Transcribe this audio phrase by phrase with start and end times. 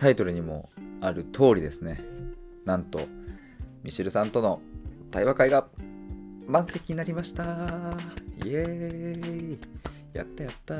[0.00, 0.70] タイトルにも
[1.02, 2.00] ある通りですね。
[2.64, 3.02] なんと
[3.82, 4.62] ミシルさんとの
[5.10, 5.66] 対話会が
[6.46, 7.42] 満席になりました。
[8.42, 9.58] イエーイ。
[10.14, 10.74] やったやった。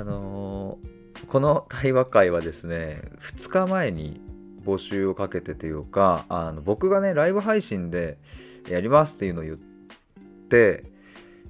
[0.00, 4.20] あのー、この対話会はですね2日前に
[4.64, 8.18] 募集をかけてというかあの僕がねライブ配信で
[8.68, 9.56] やりますっていうのを言っ
[10.48, 10.90] て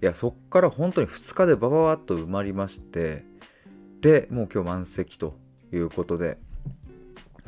[0.02, 3.24] いやそっから本当に2日でバババッと埋まりまして
[4.02, 5.34] でもう今日満席と
[5.72, 6.36] いうことで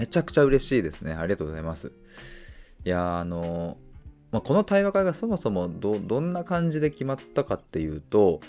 [0.00, 1.12] めちゃくちゃ嬉しいですね。
[1.12, 1.92] ありがとうございます。
[2.86, 3.77] いやあの
[4.32, 8.40] まあ、この対話会がそもそもどどんな感じで決まったかっていうと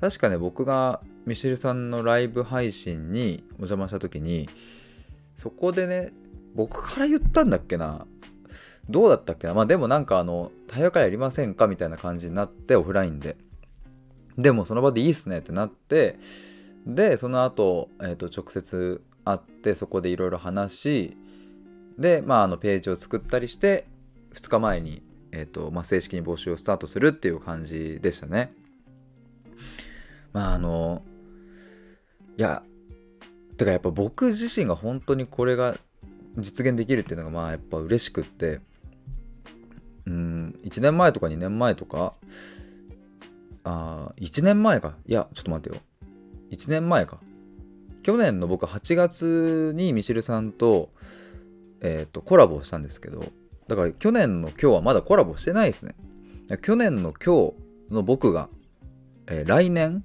[0.00, 4.48] 確かね僕がミシルさんのライブ配信にお邪魔した時に
[5.36, 6.14] そこでね
[6.54, 8.06] 僕から言ったんだっけな？
[8.88, 9.52] どうだったっけな？
[9.52, 13.36] まあでもなんかあの対話会やりませんかみたいな感じになってオフラインで。
[14.38, 16.18] でもその場でいいっすねってなって
[16.86, 21.16] でその後、えーと直接会ってそこでいろいろ話し
[21.98, 23.86] でまああのページを作ったりして
[24.34, 25.02] 2日前に
[25.36, 28.52] えーとまあ、正式に募集をスタートするっていう感じでしたね。
[30.32, 31.02] まああの
[32.38, 32.62] いや
[33.56, 35.76] てかやっぱ僕自身が本当にこれが
[36.38, 38.60] 実現できるっていうのがまあやっぱ嬉しくって
[40.06, 42.14] うん1年前とか2年前とか
[43.64, 44.94] あ1年前か。
[45.04, 45.82] いやちょっと待ってよ。
[46.52, 47.18] 1年前か。
[48.04, 50.90] 去年の僕8月にミシルさんと,、
[51.80, 53.24] えー、とコラボしたんですけど
[53.66, 55.94] だから去年の今日はまだコラボしてないですね。
[56.62, 57.52] 去年の今
[57.88, 58.48] 日の僕が、
[59.26, 60.04] えー、来年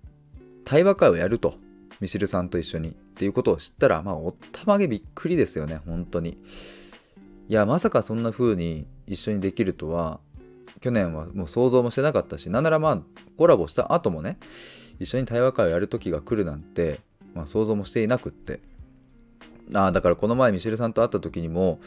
[0.66, 1.56] 対話会をやると。
[2.00, 6.38] ミシルさんと一緒にっていうことを知ったら、まあ、おったまげびっくりですよね、本当に。
[7.50, 10.20] いや、まさかそんな風に一緒にできるとは、
[10.80, 13.02] 去年はもう想像もしてなかったし、なんならまあ、
[13.38, 14.38] コラボした後もね、
[15.00, 17.02] 一緒に対話会をやる時が来るなんて、
[17.34, 18.60] まあ、想像もしていなくって。
[19.74, 21.80] あだからこの前ミシェルさんと会った時にも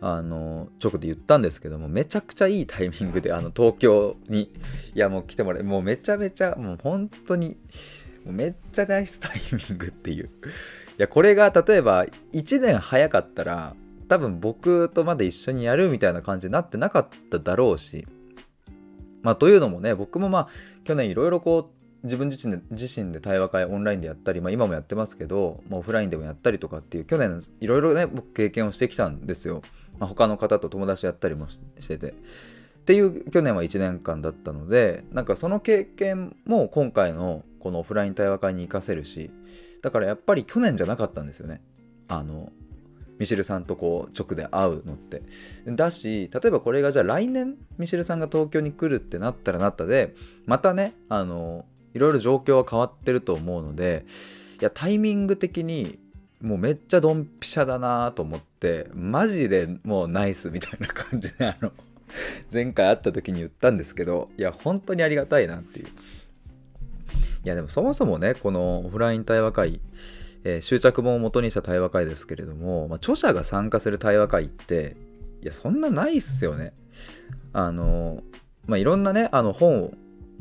[0.00, 4.52] あの直で言ったんですけどもめちゃくちゃいいタイミングであの東京に
[4.94, 7.56] いやもう来てもらえもうめちゃめちゃもう本当に
[8.24, 10.26] もうめっちゃナイスタイミングっていう。
[10.26, 10.28] い
[10.98, 12.04] やこれが例えば
[12.34, 13.74] 1年早かったら
[14.08, 18.06] 多分僕とまだ一緒にやるみたいな感じになってなかっただろうし。
[19.22, 20.48] まあというのもね僕もまあ
[20.84, 29.62] 去年いろいろこう自分自身で自身で対話会オンラインでやったり、まあ、今もやってますけど、まあ、オフラインでもやったりとかっていう去年いろいろね僕経験をしてきたんですよ、
[29.98, 32.14] まあ、他の方と友達やったりもしてて。
[32.80, 39.30] っていう去年は1年間だったのでなんかその経験も今回のこのオフライン対話会に活かせるし
[39.82, 41.60] だからやっぱり去年じゃなかったんですよね。
[42.08, 42.50] あの
[43.18, 45.22] ミシェルさんとこう直で会うのって。
[45.66, 50.14] だし例えばこれがじゃあ来年ミシェルさんが東京に来るってなったらなったで
[50.46, 54.04] またねあのいろいろ状況は変わってると思うので
[54.60, 55.98] いやタイミング的に
[56.40, 61.72] もうめっちゃドンピシャだなと思ってマジでもうナイスみたいな感じであの
[62.52, 65.86] 前回会った時に言ったんですけどいや本当にありがたいなっていう。
[67.44, 69.80] いやでもそもそもねこのオフライン対話会、
[70.44, 74.96] えー、執着本を元にした対話会ですけれども、まあ、著者が参加する対話会って
[75.42, 76.72] いやそんなないっすよね。
[77.52, 78.22] あの
[78.66, 79.92] まあいろんなねあの本を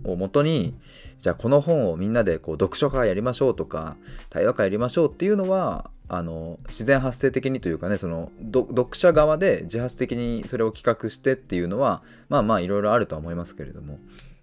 [0.04, 0.76] 元に
[1.20, 3.98] じゃあこの本をみんなでこう読書会やりましょうとか
[4.30, 14.00] 対話会やりましょうっていうのはあの自然発生的にというかねその読者側で自発的にそれを企画してっていうのはまあまあいろいろあるとは思いますけれども、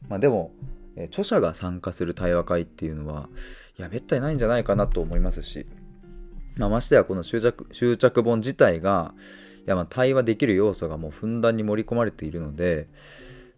[0.08, 0.52] まあ、でも、
[1.08, 3.28] 著者が参加する対話会っていうのは
[3.78, 5.66] いやめったにないんじゃないかなと思いますし、
[6.56, 9.12] まあ、ましてやこの執着執着本自体が
[9.66, 12.88] いやまあ対話できる要素がもうふんだんに盛り込まれているので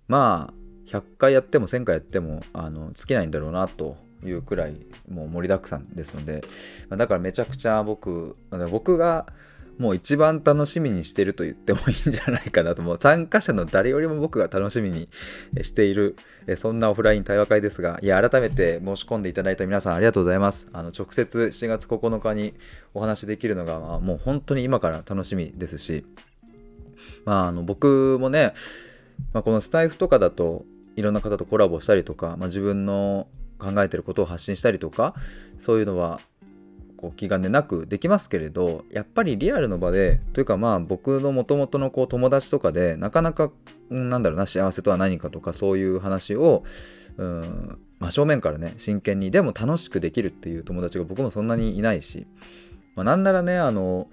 [0.09, 0.54] まあ
[0.88, 4.75] 100回やっても1000回やってもあの尽きないんだろうなというくらい
[5.10, 6.43] もう盛りだくさんですので
[6.91, 8.37] だからめちゃくちゃ僕
[8.71, 9.27] 僕が
[9.78, 12.82] もう一番楽しみにしてると言ってもいいんじゃないかなと。
[12.82, 15.09] もう参加者の誰よりも僕が楽しみに
[15.62, 16.16] している
[16.56, 20.68] そんなオフライン対話会ですがいや改めて申し込んでいただいた皆さんありがとうございます。
[20.72, 22.54] あの直接7月9日に
[22.92, 26.04] お話しできるのがもう本当に今から楽しみですし
[27.24, 28.54] まああの僕もね、
[29.33, 30.65] まあ、このスタイフとかだと
[30.98, 33.28] いろんな方とコラボしたりとか、まあ、自分の
[33.59, 35.15] 考えてることを発信したりとか
[35.59, 36.21] そういうのは
[36.97, 43.53] こう気兼ねなくできますけれどやっぱりリアルの場でというかまあ僕のもともとのこう友達とかでなかなか
[43.91, 46.65] なんだろうな幸せとは何かとかそういう話を
[47.16, 52.27] うん真正面からね真剣にでも楽しくできるっていう友達が僕もそんなにいないし、
[52.97, 54.09] まあ、なんならねあの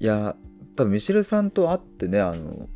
[0.00, 0.36] いや
[0.76, 2.68] 多分ミシェルさんと会ってねあの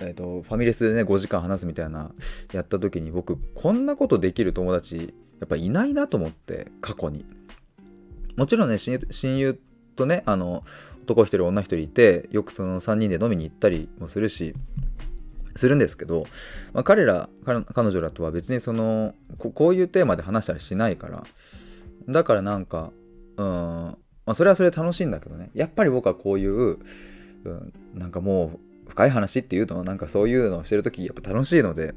[0.00, 2.10] えーと、ファミレスでね5時間話すみたいな
[2.52, 7.24] やった時に僕こんなことできる友達やっぱいないなと思って過去に。
[8.36, 9.60] もちろんね親友
[9.96, 10.64] とねあの
[11.02, 14.54] 男1人女1人いてよくその3人で飲みに行ったりもするし
[15.56, 16.26] するんですけど、
[16.72, 21.24] まあ、彼ら彼女らとは別にそのこういうテーマで話したりしないから
[22.08, 22.92] だからなんか
[23.36, 23.96] うん、ま
[24.32, 25.50] あ、それはそれで楽しいんだけどね。
[25.54, 26.78] やっぱり僕はこういう、
[27.44, 31.94] うん、なんかもう深い話っていうのはなんかそういうのをしてる時やっぱ楽しいので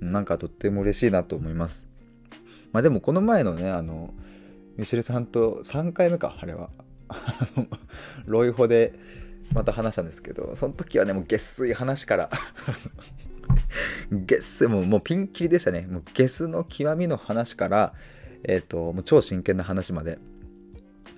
[0.00, 1.86] なんかとっても嬉しいなと思います。
[2.72, 4.12] まあでもこの前のねあの
[4.76, 6.70] ミシェルさんと3回目かあれは。
[8.26, 8.92] ロイホで
[9.54, 12.30] また話したんですけどその時はねもう下水話から。
[14.10, 15.86] ゲスもうもうピンキリでしたね。
[15.88, 17.94] もうゲスの極みの話から
[18.42, 20.18] えっ、ー、ともう超真剣な話まで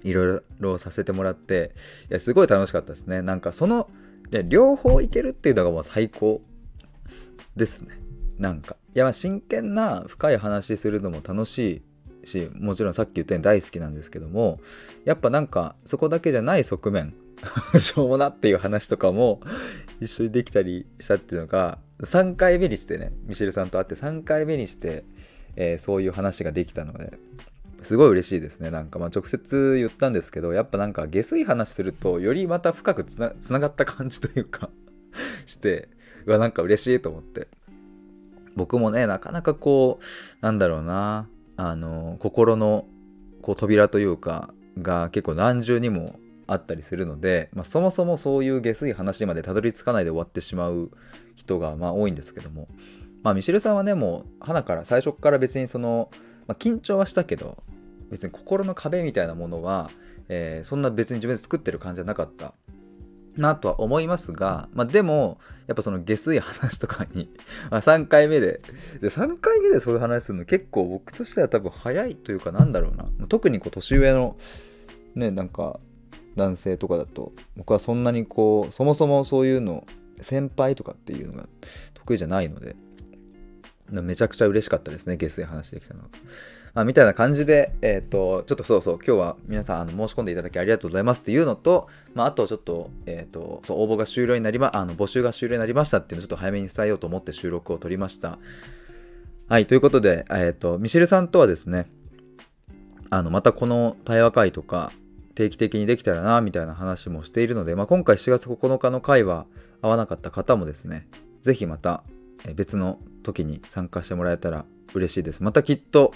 [0.04, 1.72] いろいろさせてもらって
[2.10, 3.22] いやすごい楽しかったですね。
[3.22, 3.88] なんかその
[4.48, 6.42] 両方いけるっていうのがもう最高
[7.56, 7.98] ですね。
[8.38, 8.76] なんか。
[8.94, 11.82] いや真剣な深い話するのも楽し
[12.24, 14.58] いしもちろんさっき言ったように大好きなんですけども
[15.04, 17.14] やっぱなんかそこだけじゃない側面
[17.78, 19.40] しょうもなっていう話とかも
[20.00, 25.04] 一緒にできたりしたっていうのが3回目にしてねミシェルさんと会って3回目にして、
[25.56, 27.12] えー、そういう話ができたので
[27.82, 28.70] すごい嬉しいですね。
[28.70, 34.70] なんかまあ直接言ったんですけどやっぱなんか下水話するとよりまた深くつなつながった感じというか
[35.46, 35.88] して
[36.26, 37.48] うわなんか嬉しいと思って。
[38.56, 40.04] 僕もねなかなかこう
[40.44, 42.86] なんだろうなあの心の
[43.40, 44.52] こう扉というか
[44.82, 50.90] が結構何重にもあったりするので、まあ、そもそもそういう下水話までたどり着かないで終わってしまう
[51.36, 52.68] 人がまあ多いんですけども、
[53.22, 56.10] まあ、ミシェルさんはねもう花から最初から別にその、
[56.48, 57.62] まあ、緊張はしたけど
[58.10, 59.90] 別に心の壁みたいなものは、
[60.28, 62.54] えー、そんな別に自分で作ってる感じじゃなかった
[63.36, 67.30] なとは思いますが、まあ、でもやっぱその下水話とかに
[67.70, 68.60] ま3回目で
[69.00, 73.06] で3回目でそういう話するの結構僕としては多分早いというかなんだろうな。
[73.28, 74.36] 特にこう年上の
[75.14, 75.78] ねなんか
[76.36, 79.86] 男性とかだと僕はそんなにこうそもそもそういうの
[80.20, 81.48] 先輩とかっていうのが
[81.94, 82.76] 得意じゃないので
[83.90, 86.06] めちゃくちゃ嬉しかったですね下水話できたのは。
[86.74, 98.38] まあ、みたいな感じで、えっ、ー、と、ちょっとそうそう、今日は皆さんあの申し込んでいただきありがとうございますっていうのと、まあ、あとちょっと、えっ、ー、と、そう応募が終了になりま、あの、募集が終了になりましたっていうのをちょっと早めに伝えようと思って収録を取りました。
[99.48, 101.90] はい、ということで、えっ、ー、と、ミシェルさんとはですね、
[103.10, 104.92] あの、またこの対話会とか、
[105.38, 109.46] 定期的にできたらなみたいな話もしているので、まあ、今回7月9日の回は
[109.82, 111.06] 合わなかった方もですね
[111.42, 112.02] 是非また
[112.56, 115.42] 別の時に参加してもらえたら嬉しいです。
[115.42, 116.12] またきっと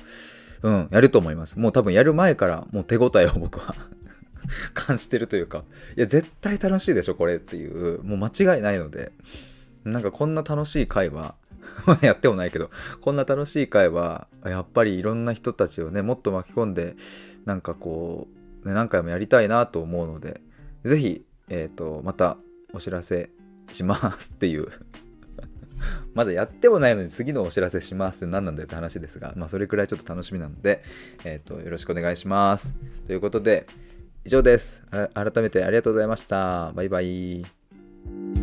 [0.63, 1.59] うんやると思います。
[1.59, 3.75] もう多分やる前からもう手応えを僕は
[4.75, 5.65] 感じてるというか
[5.97, 9.13] いや絶対楽しいでしょこれっていうもう間違いないので
[9.85, 11.37] なんかこんな楽しい回は
[12.03, 12.71] やってもないけど
[13.01, 16.97] こんな楽しい回はやっぱりいろんな人たちをねもっと巻き込んで
[17.45, 20.41] なんかこうね、何回もやりたいなと思うので、
[20.85, 22.37] ぜひ、えっ、ー、と、また
[22.73, 23.31] お知らせ
[23.73, 24.69] しますっていう
[26.15, 30.83] まだやってもないのに次のお知らせしますって何なんだよって話ですが、まあそれくらいちょっと楽しみなので、
[31.25, 32.75] えっ、ー、と、よろしくお願いします。
[33.07, 33.67] ということで、
[34.25, 34.83] 以上です。
[35.15, 36.73] 改めてありがとうございました。
[36.73, 38.42] バイバイ。